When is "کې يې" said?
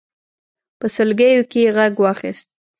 1.51-1.69